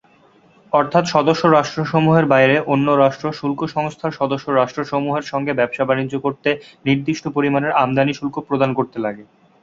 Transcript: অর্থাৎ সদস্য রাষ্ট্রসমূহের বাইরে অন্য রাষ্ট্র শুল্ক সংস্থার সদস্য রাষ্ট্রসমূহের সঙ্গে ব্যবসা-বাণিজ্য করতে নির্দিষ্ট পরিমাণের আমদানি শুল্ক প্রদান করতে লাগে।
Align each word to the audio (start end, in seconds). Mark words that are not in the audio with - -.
অর্থাৎ 0.73 1.03
সদস্য 1.05 1.43
রাষ্ট্রসমূহের 1.47 2.25
বাইরে 2.25 2.55
অন্য 2.67 2.87
রাষ্ট্র 2.95 3.27
শুল্ক 3.31 3.59
সংস্থার 3.67 4.11
সদস্য 4.11 4.45
রাষ্ট্রসমূহের 4.51 5.25
সঙ্গে 5.25 5.51
ব্যবসা-বাণিজ্য 5.53 6.15
করতে 6.19 6.49
নির্দিষ্ট 6.85 7.25
পরিমাণের 7.27 7.77
আমদানি 7.77 8.13
শুল্ক 8.13 8.35
প্রদান 8.47 8.69
করতে 8.73 8.97
লাগে। 8.99 9.23